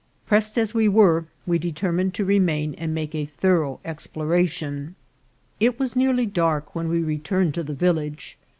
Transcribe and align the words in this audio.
Pressed 0.25 0.57
as 0.57 0.73
we 0.73 0.87
were, 0.87 1.25
we 1.45 1.59
deter 1.59 1.91
mined 1.91 2.15
to 2.15 2.25
remain 2.25 2.73
and 2.73 2.91
make 2.91 3.13
a 3.13 3.27
thorough 3.27 3.79
exploration. 3.85 4.95
It 5.59 5.77
was 5.77 5.95
nearly 5.95 6.25
dark 6.25 6.73
when 6.73 6.87
we 6.89 7.03
returned 7.03 7.53
to 7.53 7.63
the 7.63 7.75
village. 7.75 8.35